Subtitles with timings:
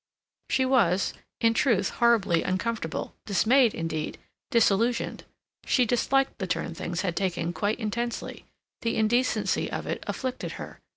[0.49, 4.17] She was, in truth, horribly uncomfortable, dismayed, indeed,
[4.49, 5.25] disillusioned.
[5.67, 8.47] She disliked the turn things had taken quite intensely.
[8.81, 10.79] The indecency of it afflicted her.